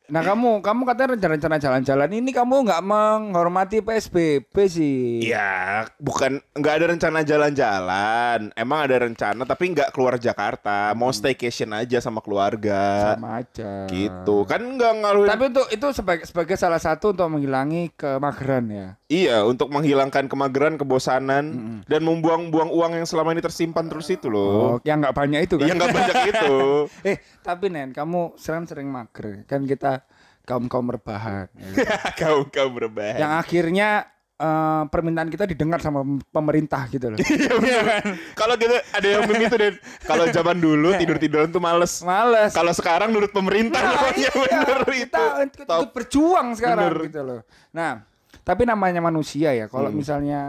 Nah 0.04 0.22
kamu, 0.22 0.62
kamu 0.62 0.80
katanya 0.86 1.08
rencana-rencana 1.18 1.56
jalan-jalan 1.58 2.10
ini 2.14 2.30
kamu 2.30 2.70
nggak 2.70 2.82
menghormati 2.86 3.82
PSBB 3.82 4.54
sih. 4.70 5.26
Iya, 5.26 5.90
bukan 5.98 6.38
nggak 6.54 6.74
ada 6.76 6.86
rencana 6.94 7.18
jalan-jalan. 7.26 8.54
Emang 8.54 8.78
ada 8.86 8.94
rencana 9.00 9.42
tapi 9.42 9.74
nggak 9.74 9.90
keluar 9.90 10.14
Jakarta. 10.20 10.94
Mau 10.94 11.10
staycation 11.10 11.74
aja 11.74 11.98
sama 11.98 12.22
keluarga. 12.22 13.16
Sama 13.16 13.42
aja. 13.42 13.90
Gitu. 13.90 14.36
Kan 14.46 14.78
nggak 14.78 14.92
ngaruhin. 15.02 15.30
Tapi 15.34 15.44
untuk 15.50 15.66
itu 15.72 15.86
sebagai 15.90 16.24
sebagai 16.30 16.56
salah 16.60 16.78
satu 16.78 17.10
untuk 17.10 17.26
menghilangi 17.34 17.90
kemageran 17.98 18.64
ya. 18.70 18.88
Iya, 19.10 19.42
untuk 19.42 19.72
menghilangkan 19.74 20.30
kemageran, 20.30 20.78
kebosanan 20.78 21.44
dan 21.90 22.00
membuang-buang 22.06 22.70
uang 22.70 22.92
yang 23.02 23.06
selama 23.08 23.34
ini 23.34 23.42
tersimpan 23.42 23.90
terus 23.90 24.06
itu 24.14 24.30
loh. 24.30 24.53
Oh, 24.54 24.76
yang 24.82 24.98
nggak 24.98 25.14
banyak 25.14 25.40
itu 25.42 25.54
kan? 25.56 25.66
Iya 25.66 25.74
nggak 25.74 25.90
banyak 25.92 26.16
itu. 26.28 26.54
eh, 27.10 27.16
tapi 27.40 27.66
Nen, 27.68 27.90
kamu 27.90 28.34
sering 28.34 28.64
sering 28.64 28.86
mager. 28.86 29.42
Kan 29.44 29.64
kita 29.64 30.06
kaum 30.42 30.66
kaum 30.66 30.86
rebahan. 30.86 31.48
ya 31.76 31.84
kan? 31.84 32.12
kau 32.14 32.38
kau 32.46 32.68
berbahan. 32.70 33.16
yang 33.16 33.32
akhirnya 33.34 34.06
eh, 34.34 34.82
permintaan 34.86 35.28
kita 35.28 35.44
didengar 35.44 35.78
sama 35.78 36.02
pemerintah 36.28 36.84
gitu 36.88 37.10
loh. 37.10 37.18
Iya 37.24 37.54
bener. 37.54 37.84
Kalau 38.34 38.54
gitu 38.54 38.74
ada 38.74 39.06
yang 39.06 39.22
meme 39.24 39.44
itu 39.44 39.56
deh. 39.56 39.72
Kalau 40.02 40.24
zaman 40.28 40.56
dulu 40.58 40.92
tidur 40.94 41.16
tiduran 41.16 41.48
tuh 41.48 41.58
males. 41.58 42.02
Males. 42.02 42.52
Kalau 42.52 42.72
sekarang 42.72 43.08
nurut 43.10 43.30
pemerintah 43.30 43.80
Nah, 43.80 43.92
namanya 43.96 44.18
iya, 44.20 44.30
bener 44.34 44.80
kita 44.90 45.22
itu. 45.42 45.62
Top. 45.64 45.78
ikut 45.80 45.90
berjuang 45.92 46.52
sekarang 46.54 46.90
Bener. 46.92 46.96
gitu 47.08 47.20
loh. 47.22 47.40
Nah, 47.70 48.02
tapi 48.44 48.68
namanya 48.68 49.00
manusia 49.00 49.56
ya, 49.56 49.64
kalau 49.66 49.88
Hmm. 49.88 49.96
misalnya 49.96 50.40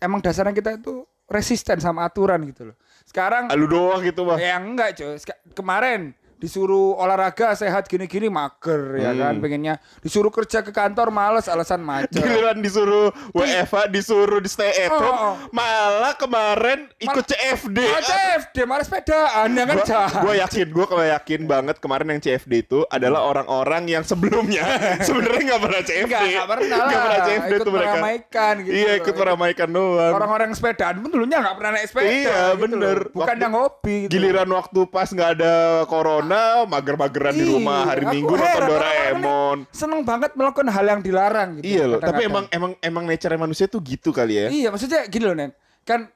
emang 0.00 0.20
dasarnya 0.20 0.52
kita 0.52 0.76
itu 0.76 1.06
resisten 1.30 1.78
sama 1.78 2.04
aturan 2.10 2.42
gitu 2.50 2.74
loh. 2.74 2.76
Sekarang 3.06 3.46
Lu 3.54 3.70
doang 3.70 4.02
gitu 4.02 4.26
mah. 4.26 4.36
ya 4.36 4.58
enggak, 4.58 4.98
cuy. 4.98 5.16
Kemarin 5.54 6.12
disuruh 6.40 6.96
olahraga 6.96 7.52
sehat 7.52 7.84
gini-gini 7.84 8.26
mager 8.26 8.96
ya 8.96 9.10
Hmm. 9.10 9.20
kan 9.20 9.34
pengennya 9.38 9.74
disuruh 10.00 10.30
kerja 10.30 10.60
ke 10.60 10.70
kantor 10.70 11.08
males 11.10 11.44
alasan 11.44 11.80
macet 11.80 12.16
Giliran 12.16 12.58
disuruh 12.58 13.12
WFA, 13.30 13.86
disuruh 13.86 14.38
di 14.38 14.48
stay 14.48 14.72
at 14.78 14.88
Oh, 14.88 14.96
home, 14.96 15.18
oh. 15.20 15.34
malah 15.50 16.14
kemarin 16.14 16.88
ikut 16.96 17.12
Mal- 17.18 17.28
CFD. 17.28 17.78
Ah, 17.78 18.00
CFD 18.00 18.56
malas 18.64 18.86
sepedaan 18.86 19.48
ya 19.50 19.64
kan. 19.64 19.76
Gue 20.18 20.34
yakin, 20.38 20.66
gue 20.66 20.86
kalau 20.86 21.04
yakin 21.04 21.40
banget 21.44 21.76
kemarin 21.78 22.06
yang 22.08 22.20
CFD 22.20 22.52
itu 22.62 22.80
adalah 22.86 23.20
orang-orang 23.22 23.84
yang 23.86 24.00
sebelumnya 24.00 24.64
sebenarnya 25.06 25.42
nggak 25.46 25.60
pernah 25.60 25.80
CFD. 25.82 26.06
Enggak 26.06 26.46
pernah 26.46 26.66
lah. 26.70 26.86
Nggak 26.86 27.02
pernah 27.02 27.20
CFD 27.20 27.50
ikut 27.50 27.60
tuh 27.60 27.72
mereka. 27.72 27.90
meramaikan 27.90 28.54
gitu. 28.60 28.72
Iya, 28.72 28.92
ikut 28.96 29.14
meramaikan 29.14 29.68
doang. 29.68 30.12
Orang-orang 30.12 30.48
sepedaan 30.52 30.94
pun 30.98 31.10
dulunya 31.10 31.36
nggak 31.38 31.54
pernah 31.54 31.70
naik 31.72 31.86
sepeda. 31.86 32.08
Iya, 32.08 32.40
gitu 32.48 32.60
bener. 32.62 32.96
loh. 32.98 33.12
Bukan 33.12 33.26
Waktu- 33.26 33.42
yang 33.42 33.54
hobi. 33.54 33.96
Gitu. 34.00 34.12
Giliran 34.12 34.48
waktu 34.50 34.80
pas 34.86 35.08
nggak 35.08 35.30
ada 35.32 35.54
corona, 35.84 36.29
mager-mageran 36.64 37.34
di 37.34 37.44
Iya, 37.44 37.52
rumah 37.56 37.80
hari 37.86 38.04
aku 38.06 38.12
Minggu 38.14 38.34
nonton 38.36 38.62
Doraemon. 38.66 39.58
Seneng 39.70 40.00
banget 40.04 40.30
melakukan 40.34 40.68
hal 40.70 40.84
yang 40.86 41.00
dilarang 41.00 41.58
gitu. 41.58 41.66
Iya 41.66 41.84
loh, 41.86 42.00
tapi 42.00 42.26
emang 42.26 42.44
emang 42.50 42.72
emang 42.80 43.04
nature 43.06 43.34
manusia 43.34 43.66
tuh 43.66 43.80
gitu 43.82 44.10
kali 44.10 44.38
ya. 44.38 44.46
Iya, 44.48 44.68
maksudnya 44.70 45.06
gini 45.06 45.24
loh, 45.26 45.36
Nen. 45.36 45.50
Kan 45.82 46.10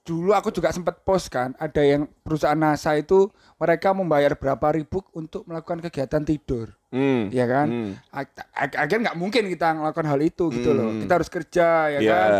dulu 0.00 0.32
aku 0.32 0.48
juga 0.50 0.72
sempat 0.72 1.04
post 1.04 1.28
kan, 1.28 1.52
ada 1.54 1.84
yang 1.84 2.08
perusahaan 2.24 2.56
NASA 2.56 2.96
itu 2.96 3.28
mereka 3.60 3.92
membayar 3.92 4.32
berapa 4.34 4.72
ribu 4.72 5.04
untuk 5.12 5.44
melakukan 5.44 5.84
kegiatan 5.86 6.24
tidur. 6.24 6.72
Hmm. 6.90 7.28
Iya 7.30 7.46
kan? 7.46 7.66
Hmm. 7.68 7.92
Akhirnya 8.56 9.12
nggak 9.12 9.18
mungkin 9.20 9.46
kita 9.46 9.76
melakukan 9.76 10.08
hal 10.08 10.20
itu 10.20 10.50
gitu 10.50 10.70
loh. 10.72 10.90
Hmm. 10.90 11.00
Kita 11.04 11.12
harus 11.20 11.30
kerja 11.30 11.66
ya 11.94 12.00
Iya. 12.00 12.10
kan. 12.10 12.30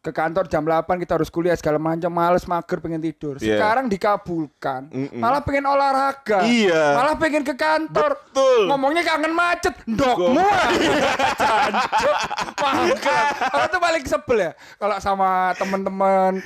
Ke 0.00 0.10
kantor 0.10 0.48
jam 0.48 0.64
8 0.64 0.80
kita 0.96 1.12
harus 1.14 1.28
kuliah 1.28 1.52
segala 1.52 1.76
macam 1.76 2.08
males 2.08 2.44
mager 2.44 2.80
pengen 2.80 2.98
tidur 2.98 3.36
Iya. 3.36 3.60
sekarang 3.60 3.84
dikabulkan 3.86 4.88
Mm-mm. 4.88 5.20
malah 5.20 5.40
pengen 5.40 5.64
olahraga 5.66 6.40
Iya. 6.40 6.96
malah 6.96 7.14
pengen 7.14 7.42
ke 7.42 7.52
kantor 7.52 8.16
Betul. 8.16 8.64
ngomongnya 8.66 9.02
kangen 9.02 9.28
macet 9.30 9.76
ndokmu 9.84 10.40
Jancuk. 11.40 12.16
Makan. 12.56 13.24
Aku 13.46 13.66
tuh 13.68 13.80
paling 13.80 14.04
sebel 14.04 14.38
ya 14.40 14.52
kalau 14.76 14.96
sama 14.98 15.52
temen-temen 15.54 16.40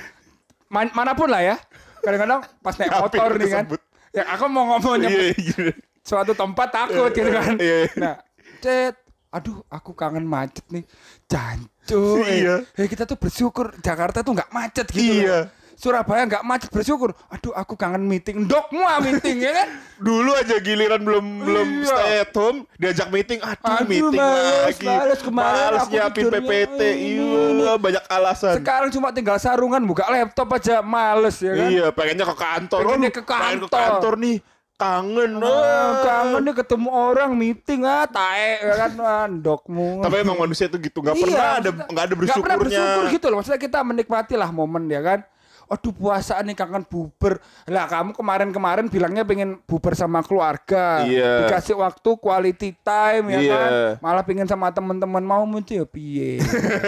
man- 0.67 0.91
mana 0.91 1.11
pun 1.13 1.27
lah 1.27 1.39
ya 1.39 1.55
kadang-kadang 2.01 2.43
pas 2.59 2.75
naik 2.75 2.91
motor 2.93 3.29
nih 3.33 3.49
kan 3.49 3.65
ya 4.11 4.23
aku 4.29 4.43
mau 4.45 4.63
ngomong 4.69 4.99
Iya, 5.01 5.31
iya. 5.31 5.71
suatu 6.01 6.31
tempat 6.31 6.69
takut 6.69 7.07
gitu 7.09 7.27
kan. 7.27 7.55
Iya. 7.55 7.87
Nah, 7.95 8.15
cet, 8.59 8.99
aduh 9.35 9.59
aku 9.67 9.91
kangen 9.91 10.23
macet 10.23 10.63
nih. 10.71 10.87
Jancu. 11.27 12.23
Iya. 12.23 12.63
Eh, 12.71 12.81
eh, 12.81 12.87
kita 12.87 13.03
tuh 13.03 13.19
bersyukur 13.19 13.75
Jakarta 13.77 14.23
tuh 14.23 14.31
nggak 14.31 14.49
macet 14.49 14.87
gitu. 14.87 15.03
Iya. 15.21 15.39
loh. 15.43 15.63
Surabaya 15.75 16.23
nggak 16.23 16.47
macet 16.47 16.71
bersyukur. 16.71 17.11
Aduh, 17.27 17.51
aku 17.51 17.75
kangen 17.75 17.99
meeting. 17.99 18.47
Dokmu 18.47 18.79
ah 18.79 19.03
meeting 19.03 19.43
ya 19.43 19.51
kan? 19.51 19.69
Dulu 20.07 20.31
aja 20.31 20.55
giliran 20.57 21.03
belum 21.03 21.25
belum 21.43 21.67
Iya. 21.83 21.91
stay 21.91 22.15
at 22.17 22.31
home, 22.31 22.63
diajak 22.79 23.11
meeting, 23.11 23.43
aduh, 23.43 23.59
Aduh, 23.75 23.83
meeting 23.85 24.15
males, 24.15 24.63
lagi. 24.71 24.87
males, 24.87 25.19
kemarin 25.19 25.51
Males 25.51 25.81
aku 25.81 25.91
nyiapin 25.91 26.25
PPT, 26.31 26.79
ini, 26.79 27.27
iya, 27.59 27.73
banyak 27.75 28.03
alasan. 28.07 28.55
Sekarang 28.55 28.87
cuma 28.87 29.11
tinggal 29.11 29.35
sarungan 29.35 29.83
buka 29.83 30.07
laptop 30.07 30.47
aja 30.49 30.79
males 30.79 31.35
ya 31.43 31.51
kan? 31.53 31.67
Iya, 31.67 31.85
pengennya 31.91 32.23
ke 32.23 32.35
kantor. 32.39 32.79
Pengennya 32.79 33.11
ke 33.11 33.21
pengen 33.21 33.59
ke 33.59 33.67
kantor. 33.67 33.79
kantor 33.83 34.13
nih. 34.15 34.37
Kangen. 34.75 35.39
Ah, 35.39 35.47
ah. 35.47 35.91
kangen 36.03 36.41
nih 36.43 36.55
ketemu 36.59 36.89
orang 36.91 37.31
meeting 37.31 37.87
ah 37.87 38.03
tae 38.03 38.59
ya 38.59 38.75
kan 38.75 38.91
ah, 38.99 39.27
dokmu. 39.31 40.03
Tapi 40.03 40.15
emang 40.19 40.35
manusia 40.35 40.67
tuh 40.67 40.83
gitu, 40.83 40.99
nggak 40.99 41.15
Iya, 41.15 41.23
pernah 41.23 41.47
ada 41.55 41.69
nggak 41.71 42.03
ada 42.03 42.13
nggak 42.13 42.35
pernah 42.35 42.57
bersyukurnya. 42.59 42.59
bersyukur 42.59 43.03
gitu 43.07 43.25
loh. 43.31 43.37
Maksudnya 43.39 43.61
kita 43.63 43.79
menikmati 43.81 44.35
lah 44.35 44.51
momen 44.51 44.91
ya 44.91 44.99
kan. 44.99 45.23
Aduh 45.65 45.95
puasa 45.95 46.43
nih 46.43 46.53
kangen 46.53 46.83
buber. 46.83 47.39
Lah 47.65 47.87
kamu 47.87 48.11
kemarin-kemarin 48.13 48.85
bilangnya 48.85 49.23
pengen 49.23 49.63
buber 49.63 49.95
sama 49.95 50.19
keluarga. 50.21 51.07
Iya. 51.07 51.47
Dikasih 51.47 51.79
waktu 51.79 52.09
quality 52.19 52.75
time 52.75 53.25
ya 53.31 53.39
Iya. 53.39 53.55
kan. 53.55 53.71
Malah 54.03 54.23
pengen 54.27 54.45
sama 54.45 54.69
teman-teman 54.69 55.23
mau 55.23 55.47
muncul 55.47 55.71
ya 55.73 55.87
piye. 55.87 56.43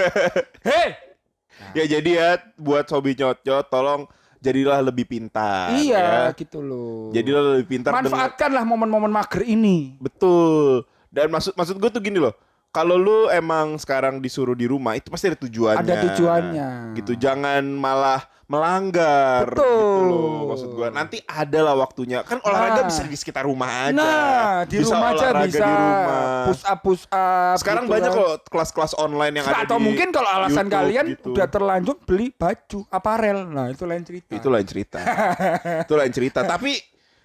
Hei. 0.67 0.91
Ya 1.71 1.87
jadi 1.87 2.09
ya 2.11 2.29
buat 2.53 2.85
sobi 2.85 3.15
nyot-nyot 3.15 3.65
tolong 3.65 4.05
jadilah 4.47 4.79
lebih 4.79 5.05
pintar. 5.05 5.75
iya 5.75 6.31
ya. 6.31 6.37
gitu 6.39 6.63
loh. 6.63 7.11
Jadilah 7.11 7.59
lebih 7.59 7.67
pintar 7.67 7.91
dengan 7.91 8.07
Manfaatkanlah 8.07 8.63
momen-momen 8.63 9.11
mager 9.11 9.43
ini. 9.43 9.99
betul. 9.99 10.87
Dan 11.11 11.27
maksud 11.31 11.51
maksud 11.55 11.75
gue 11.75 11.89
tuh 11.91 11.99
gini 11.99 12.19
loh. 12.23 12.31
Kalau 12.69 12.93
lu 12.93 13.25
emang 13.27 13.75
sekarang 13.75 14.19
disuruh 14.19 14.53
di 14.53 14.65
rumah 14.65 14.93
itu 14.93 15.07
pasti 15.07 15.27
ada 15.27 15.39
tujuannya. 15.39 15.81
Ada 15.81 15.93
tujuannya. 16.09 16.69
Gitu. 16.93 17.11
Jangan 17.17 17.63
malah 17.65 18.21
melanggar 18.47 19.43
Betul. 19.43 19.59
gitu 19.59 20.07
loh 20.07 20.45
maksud 20.47 20.69
gua. 20.71 20.87
Nanti 20.87 21.19
ada 21.21 21.59
lah 21.61 21.75
waktunya. 21.75 22.23
Kan 22.23 22.39
olahraga 22.39 22.79
Nah. 22.79 22.87
bisa 22.87 23.01
di 23.03 23.17
sekitar 23.17 23.43
rumah 23.43 23.67
aja. 23.83 23.97
Nah, 23.97 24.53
di 24.63 24.79
Bisa 24.79 24.93
rumah 24.93 25.09
aja 25.11 25.27
bisa 25.41 25.59
di 25.59 25.73
rumah. 25.73 26.45
push 26.47 26.63
up 26.63 26.79
push 26.79 27.03
up. 27.09 27.55
Sekarang 27.57 27.83
gitu 27.83 27.93
banyak 27.93 28.11
kan. 28.11 28.19
kok 28.21 28.31
kelas-kelas 28.47 28.93
online 28.95 29.33
yang 29.35 29.45
ada 29.45 29.65
Atau 29.65 29.77
di 29.77 29.83
mungkin 29.83 30.07
kalau 30.09 30.29
alasan 30.31 30.63
YouTube 30.63 30.77
kalian 30.79 31.05
gitu. 31.11 31.27
udah 31.33 31.47
terlanjur 31.49 31.95
beli 32.03 32.27
baju 32.31 32.79
aparel. 32.87 33.39
Nah, 33.43 33.67
itu 33.67 33.83
lain 33.83 34.03
cerita. 34.03 34.31
Itu 34.31 34.47
lain 34.47 34.65
cerita. 34.65 34.99
itu 35.83 35.93
lain 35.93 36.11
cerita. 36.13 36.39
Tapi 36.45 36.71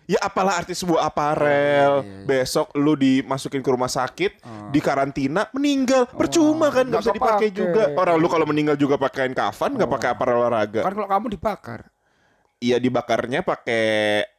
ya 0.05 0.19
apalah 0.21 0.59
arti 0.59 0.73
sebuah 0.73 1.05
aparel. 1.05 2.03
Iya, 2.03 2.25
Besok 2.25 2.75
lu 2.75 2.95
dimasukin 2.95 3.61
ke 3.61 3.71
rumah 3.71 3.89
sakit, 3.89 4.43
di 4.71 4.81
karantina, 4.81 5.47
meninggal. 5.53 6.07
Percuma 6.07 6.69
kan 6.69 6.87
nggak 6.87 7.03
bisa 7.03 7.15
dipakai 7.15 7.49
juga. 7.51 7.93
Orang 7.95 8.19
lu 8.19 8.27
kalau 8.27 8.45
meninggal 8.45 8.75
juga 8.75 8.97
pakaiin 8.97 9.33
kafan, 9.33 9.75
nggak 9.75 9.91
pakai 9.91 10.09
aparel 10.11 10.37
olahraga. 10.39 10.83
Kan 10.83 10.93
kalau 10.93 11.09
kamu 11.09 11.27
dibakar. 11.33 11.81
Iya 12.63 12.79
dibakarnya 12.79 13.43
pakai 13.43 13.83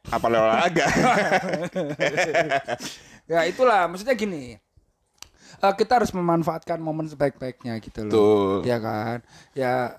aparel 0.08 0.40
olahraga. 0.40 0.86
Ya 3.24 3.40
itulah, 3.48 3.88
maksudnya 3.88 4.12
gini. 4.12 4.60
eh, 5.64 5.74
kita 5.80 5.96
harus 5.96 6.12
memanfaatkan 6.12 6.76
momen 6.76 7.08
sebaik-baiknya 7.08 7.72
gitu 7.80 8.04
loh. 8.04 8.12
Tuh. 8.12 8.56
Ya 8.68 8.76
kan? 8.76 9.24
Ya 9.56 9.96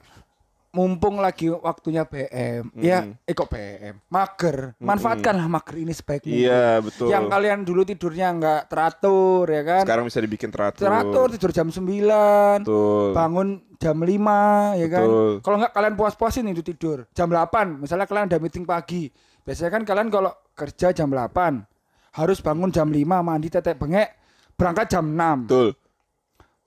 mumpung 0.76 1.24
lagi 1.24 1.48
waktunya 1.48 2.04
BM. 2.04 2.76
Ya, 2.76 3.08
eh 3.24 3.32
kok 3.32 3.48
BM? 3.48 4.04
Mager. 4.12 4.76
Manfaatkanlah 4.84 5.48
mager 5.48 5.80
ini 5.80 5.96
sebaik 5.96 6.28
mungkin. 6.28 6.44
Iya 6.52 6.84
betul. 6.84 7.08
Yang 7.08 7.26
kalian 7.32 7.60
dulu 7.64 7.82
tidurnya 7.88 8.28
nggak 8.36 8.62
teratur 8.68 9.48
ya 9.48 9.64
kan? 9.64 9.84
Sekarang 9.88 10.06
bisa 10.12 10.20
dibikin 10.20 10.52
teratur. 10.52 10.84
teratur 10.84 11.28
tidur 11.32 11.52
jam 11.56 11.68
9 11.72 12.68
Betul. 12.68 13.16
bangun 13.16 13.48
jam 13.80 13.98
5 14.00 14.82
ya 14.82 14.88
kan 14.88 15.06
Betul. 15.06 15.34
kalau 15.44 15.58
nggak 15.62 15.74
kalian 15.76 15.94
puas-puasin 16.00 16.48
itu 16.50 16.64
tidur 16.64 17.06
jam 17.12 17.28
8 17.30 17.80
misalnya 17.80 18.08
kalian 18.08 18.26
ada 18.32 18.40
meeting 18.42 18.66
pagi 18.66 19.12
biasanya 19.44 19.72
kan 19.72 19.84
kalian 19.84 20.10
kalau 20.10 20.32
kerja 20.56 20.96
jam 20.96 21.12
8 21.12 22.18
harus 22.18 22.40
bangun 22.40 22.72
jam 22.72 22.88
5 22.88 23.04
mandi 23.04 23.48
tetek 23.52 23.78
bengek 23.78 24.10
berangkat 24.56 24.90
jam 24.90 25.06
6 25.06 25.46
Betul. 25.46 25.70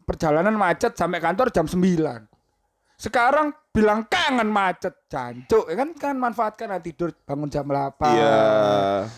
perjalanan 0.04 0.54
macet 0.54 0.94
sampai 0.94 1.18
kantor 1.18 1.48
jam 1.50 1.66
9 1.66 2.38
sekarang 2.99 3.55
bilang 3.71 4.02
kangen 4.11 4.50
macet 4.50 5.07
jancuk 5.07 5.71
ya 5.71 5.78
kan 5.78 5.95
kan 5.95 6.19
manfaatkan 6.19 6.67
lah 6.67 6.83
tidur 6.83 7.14
bangun 7.23 7.47
jam 7.47 7.62
8 7.62 7.95
Iya. 8.11 8.38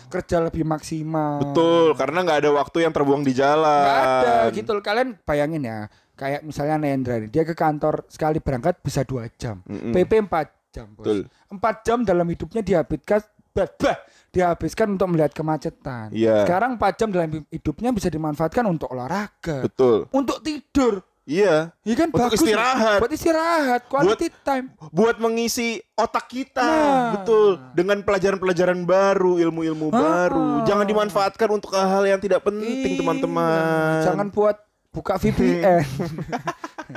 kerja 0.05 0.37
lebih 0.37 0.61
maksimal 0.61 1.41
Betul, 1.41 1.97
karena 1.97 2.21
nggak 2.21 2.39
ada 2.45 2.51
waktu 2.53 2.77
yang 2.85 2.93
terbuang 2.93 3.25
di 3.25 3.33
jalan. 3.33 3.81
Nggak 3.81 4.01
ada 4.05 4.33
gitu 4.53 4.69
loh. 4.77 4.83
Kalian 4.85 5.17
bayangin 5.25 5.65
ya. 5.65 5.79
Kayak 6.13 6.45
misalnya 6.45 6.77
Nendra 6.77 7.17
nih, 7.17 7.33
dia 7.33 7.41
ke 7.41 7.57
kantor 7.57 8.05
sekali 8.05 8.37
berangkat 8.37 8.77
bisa 8.85 9.01
dua 9.01 9.25
jam. 9.33 9.65
Mm-mm. 9.65 9.89
PP 9.89 10.29
4 10.29 10.29
jam, 10.69 10.87
Bos. 10.93 11.01
Betul. 11.01 11.19
4 11.49 11.85
jam 11.87 11.97
dalam 12.05 12.27
hidupnya 12.29 12.61
dihabiskan 12.61 13.19
bah, 13.51 13.67
bah, 13.81 13.97
dihabiskan 14.29 14.87
untuk 14.93 15.09
melihat 15.09 15.33
kemacetan. 15.33 16.13
Iya. 16.13 16.45
Sekarang 16.45 16.77
4 16.77 16.99
jam 17.01 17.09
dalam 17.09 17.29
hidupnya 17.49 17.89
bisa 17.89 18.07
dimanfaatkan 18.07 18.63
untuk 18.69 18.93
olahraga, 18.93 19.65
Betul. 19.65 20.05
untuk 20.13 20.39
tidur. 20.45 21.01
Iya. 21.31 21.71
Iya 21.81 21.95
kan 21.95 22.07
Untuk 22.11 22.27
bagus. 22.27 22.43
istirahat. 22.43 22.99
Buat 22.99 23.13
istirahat, 23.15 23.81
quality 23.87 24.27
time. 24.43 24.65
Buat 24.91 25.15
mengisi 25.17 25.79
otak 25.95 26.27
kita, 26.27 26.59
Nah. 26.59 27.09
betul. 27.15 27.55
Dengan 27.71 28.03
pelajaran-pelajaran 28.03 28.83
baru, 28.83 29.39
ilmu-ilmu 29.39 29.87
Ah. 29.89 29.95
baru. 29.95 30.47
Jangan 30.67 30.83
dimanfaatkan 30.83 31.49
untuk 31.49 31.71
hal-hal 31.71 32.03
yang 32.05 32.19
tidak 32.19 32.43
penting, 32.43 32.93
Iya. 32.93 32.99
teman-teman. 32.99 34.03
Jangan 34.03 34.27
buat 34.27 34.59
buka 34.91 35.15
VPN. 35.15 35.87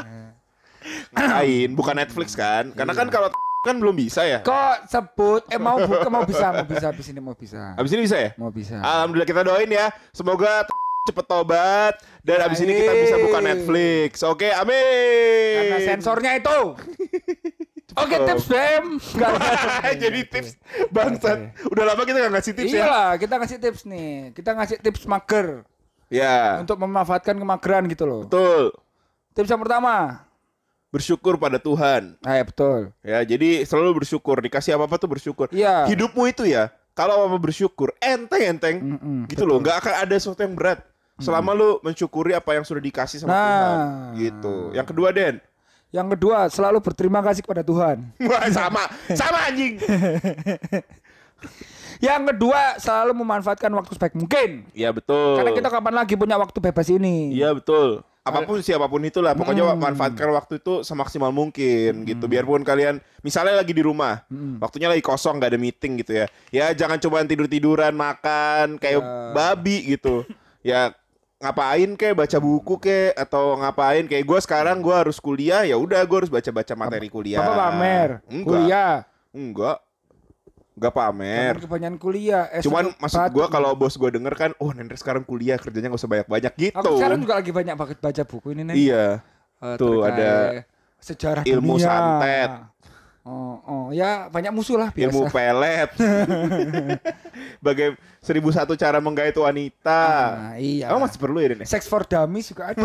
ngapain? 1.14 1.68
Bukan 1.72 1.94
Netflix 1.94 2.34
kan? 2.34 2.74
Karena 2.74 2.92
kan 2.92 3.06
kalau 3.08 3.30
kan 3.64 3.80
belum 3.80 3.96
bisa 3.96 4.26
ya. 4.26 4.44
Kok 4.44 4.76
sebut 4.84 5.42
eh 5.48 5.56
mau 5.56 5.80
buka 5.80 6.08
mau 6.10 6.26
bisa, 6.26 6.52
mau 6.52 6.66
bisa 6.66 6.90
habis 6.90 7.06
ini 7.08 7.20
mau 7.22 7.32
bisa. 7.32 7.72
Abis 7.78 7.94
ini 7.94 8.04
bisa 8.04 8.18
ya? 8.18 8.30
Mau 8.36 8.50
bisa. 8.50 8.76
Alhamdulillah 8.76 9.24
kita 9.24 9.40
doain 9.40 9.70
ya. 9.70 9.88
Semoga 10.12 10.68
cepet 11.04 11.24
tobat 11.24 11.94
dan 12.24 12.38
abis 12.42 12.58
ini 12.60 12.72
kita 12.74 12.92
bisa 12.96 13.16
buka. 13.20 13.38
Netflix. 13.38 14.24
Oke, 14.24 14.48
amin. 14.48 15.54
Karena 15.54 15.78
sensornya 15.86 16.32
itu. 16.34 16.58
Oke 17.94 18.16
Stop. 18.16 18.26
tips 18.26 18.46
Bem. 18.48 18.84
Jadi 20.02 20.20
tips 20.26 20.50
bangsat. 20.88 21.54
Udah 21.68 21.84
lama 21.84 22.02
kita 22.02 22.18
gak 22.18 22.32
ngasih 22.32 22.52
tips 22.52 22.72
Iya 22.72 22.80
ya. 22.80 22.86
lah, 22.88 23.10
kita 23.14 23.34
ngasih 23.36 23.58
tips 23.60 23.80
nih. 23.84 24.10
Kita 24.32 24.50
ngasih 24.50 24.76
tips 24.80 25.04
mager 25.04 25.62
Ya. 26.08 26.58
untuk 26.58 26.74
memanfaatkan 26.76 27.34
kemageran 27.34 27.86
gitu 27.86 28.04
loh. 28.04 28.22
Betul. 28.26 28.74
Tips 29.30 29.46
yang 29.46 29.62
pertama. 29.62 30.26
Bersyukur 30.90 31.36
pada 31.36 31.58
Tuhan. 31.58 32.14
Ah, 32.22 32.38
ya 32.38 32.44
betul. 32.44 32.94
Ya, 33.02 33.18
jadi 33.20 33.62
selalu 33.62 34.02
bersyukur. 34.02 34.38
Dikasih 34.38 34.74
apa-apa 34.74 34.94
tuh 34.96 35.10
bersyukur. 35.10 35.46
Iya. 35.50 35.90
Hidupmu 35.90 36.22
itu 36.24 36.46
ya, 36.46 36.70
kalau 36.94 37.26
apa 37.26 37.34
bersyukur, 37.36 37.90
enteng-enteng. 37.98 38.78
Mm-mm, 38.94 39.18
gitu 39.26 39.42
loh, 39.42 39.58
nggak 39.58 39.82
akan 39.82 39.94
ada 40.06 40.14
sesuatu 40.14 40.46
yang 40.46 40.54
berat. 40.54 40.86
Selama 41.16 41.54
lu 41.54 41.68
mensyukuri 41.80 42.32
apa 42.32 42.52
yang 42.52 42.62
sudah 42.62 42.80
dikasih 42.80 43.22
sama 43.22 43.30
Nah. 43.30 43.38
Tuhan. 43.38 43.78
Gitu. 44.18 44.54
Yang 44.74 44.86
kedua, 44.90 45.08
Den. 45.10 45.34
Yang 45.88 46.08
kedua, 46.18 46.38
selalu 46.50 46.78
berterima 46.82 47.22
kasih 47.22 47.40
kepada 47.40 47.62
Tuhan. 47.62 48.02
Wah, 48.18 48.44
sama. 48.50 48.82
sama 49.14 49.38
anjing. 49.46 49.78
Yang 52.02 52.34
kedua, 52.34 52.60
selalu 52.76 53.12
memanfaatkan 53.16 53.70
waktu 53.70 53.94
sebaik 53.94 54.12
mungkin. 54.12 54.66
Iya, 54.74 54.90
betul. 54.90 55.38
Karena 55.38 55.54
kita 55.54 55.68
kapan 55.70 55.94
lagi 55.94 56.18
punya 56.18 56.34
waktu 56.34 56.58
bebas 56.58 56.90
ini. 56.90 57.32
Iya, 57.32 57.54
betul. 57.54 58.02
Apa 58.24 58.40
pun 58.42 58.56
siapa 58.58 58.88
pun 58.88 59.04
itulah, 59.04 59.36
pokoknya 59.36 59.68
Hmm. 59.68 59.78
manfaatkan 59.78 60.32
waktu 60.32 60.56
itu 60.56 60.80
semaksimal 60.80 61.28
mungkin 61.28 62.02
gitu. 62.02 62.24
Biarpun 62.24 62.64
kalian 62.64 62.98
misalnya 63.20 63.54
lagi 63.54 63.70
di 63.70 63.84
rumah, 63.84 64.24
Hmm. 64.26 64.56
waktunya 64.58 64.88
lagi 64.88 65.04
kosong, 65.04 65.36
nggak 65.36 65.52
ada 65.52 65.60
meeting 65.60 65.92
gitu 66.00 66.12
ya. 66.16 66.26
Ya 66.48 66.72
jangan 66.72 66.96
coba 66.98 67.20
tidur 67.22 67.44
tiduran, 67.44 67.92
makan 67.92 68.80
kayak 68.80 68.98
Ya. 68.98 69.30
babi 69.30 69.94
gitu. 69.94 70.26
ya 70.64 70.96
ngapain 71.44 71.90
kayak 71.92 72.16
baca 72.16 72.38
buku 72.40 72.74
kayak 72.80 73.12
atau 73.20 73.60
ngapain 73.60 74.08
kayak 74.08 74.24
gue 74.24 74.38
sekarang 74.40 74.80
gue 74.80 74.94
harus 74.96 75.20
kuliah 75.20 75.60
ya 75.68 75.76
udah 75.76 76.00
gue 76.00 76.16
harus 76.24 76.32
baca 76.32 76.48
baca 76.48 76.72
materi 76.72 77.12
kuliah. 77.12 77.44
Bapak 77.44 77.56
pamer, 77.60 78.10
Enggak. 78.32 78.48
kuliah. 78.48 78.94
Enggak. 79.36 79.78
Enggak 80.74 80.92
pamer. 80.96 81.54
Kebanyakan 81.60 81.96
kuliah. 82.00 82.44
Eh, 82.48 82.64
Cuman 82.64 82.96
maksud 82.96 83.28
gue 83.28 83.46
kalau 83.52 83.76
bos 83.76 83.94
gue 83.94 84.10
denger 84.10 84.34
kan, 84.34 84.50
oh 84.56 84.72
Nendra 84.72 84.96
sekarang 84.96 85.22
kuliah 85.22 85.60
kerjanya 85.60 85.92
gak 85.92 86.00
usah 86.00 86.10
banyak-banyak 86.10 86.52
gitu. 86.56 86.80
Aku 86.80 86.96
sekarang 86.96 87.20
juga 87.20 87.34
lagi 87.38 87.52
banyak 87.52 87.74
banget 87.76 87.98
baca 88.00 88.22
buku 88.24 88.48
ini 88.56 88.62
nih. 88.64 88.74
Iya. 88.88 89.06
Eh, 89.60 89.76
Tuh, 89.76 90.00
ada 90.02 90.30
sejarah 90.98 91.42
Ilmu 91.44 91.76
dunia. 91.76 91.84
santet. 91.84 92.50
Oh, 93.24 93.56
oh, 93.64 93.88
ya 93.88 94.28
banyak 94.28 94.52
musuh 94.52 94.76
lah 94.76 94.92
biasa. 94.92 95.08
ilmu 95.08 95.32
pelet. 95.32 95.88
Bagai 97.64 97.96
seribu 98.20 98.52
satu 98.52 98.76
cara 98.76 99.00
menggait 99.00 99.32
wanita. 99.32 100.04
Ah, 100.52 100.60
iya. 100.60 100.92
Kamu 100.92 101.08
masih 101.08 101.16
perlu 101.16 101.40
ya, 101.40 101.56
Den? 101.56 101.64
Sex 101.64 101.88
for 101.88 102.04
dummies 102.04 102.52
juga 102.52 102.76
ada. 102.76 102.84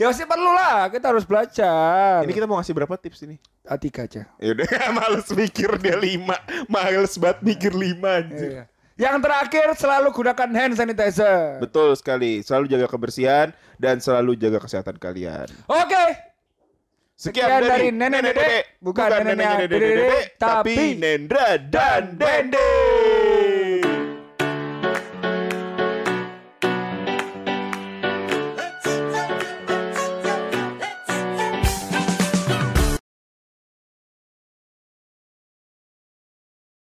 ya 0.00 0.08
pasti 0.08 0.24
perlu 0.24 0.48
lah, 0.56 0.88
kita 0.88 1.12
harus 1.12 1.28
belajar. 1.28 2.24
Ini 2.24 2.32
kita 2.32 2.48
mau 2.48 2.56
ngasih 2.56 2.72
berapa 2.72 2.96
tips 2.96 3.28
ini? 3.28 3.36
Ah, 3.68 3.76
tiga 3.76 4.08
aja. 4.08 4.24
Ya 4.40 4.56
udah, 4.56 4.64
males 4.96 5.28
mikir 5.36 5.76
dia 5.76 6.00
lima. 6.00 6.40
Males 6.72 7.20
banget 7.20 7.44
mikir 7.44 7.76
lima 7.76 8.24
anjir. 8.24 8.64
Iya. 8.64 8.64
Yang 8.96 9.28
terakhir 9.28 9.66
selalu 9.76 10.08
gunakan 10.08 10.48
hand 10.56 10.72
sanitizer. 10.72 11.60
Betul 11.60 11.92
sekali. 12.00 12.40
Selalu 12.40 12.64
jaga 12.72 12.88
kebersihan 12.88 13.52
dan 13.76 14.00
selalu 14.00 14.40
jaga 14.40 14.56
kesehatan 14.56 14.96
kalian. 14.96 15.52
Oke. 15.68 16.32
Sekian, 17.16 17.48
Sekian 17.48 17.64
dari, 17.64 17.68
dari 17.72 17.88
nenek-nenek, 17.96 18.76
bukan 18.76 19.08
neneknya 19.08 19.24
neneknya 19.24 19.56
dede-dede, 19.64 20.36
tapi 20.36 20.76
tapi 20.76 21.00
Nendra 21.00 21.56
dan 21.56 22.12
Dende. 22.12 22.68